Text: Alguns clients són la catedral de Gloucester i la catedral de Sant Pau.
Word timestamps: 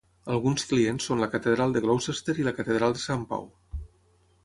Alguns 0.35 0.63
clients 0.69 1.07
són 1.09 1.21
la 1.25 1.29
catedral 1.35 1.77
de 1.77 1.85
Gloucester 1.85 2.37
i 2.43 2.49
la 2.51 2.57
catedral 2.63 2.99
de 2.99 3.07
Sant 3.07 3.31
Pau. 3.35 3.51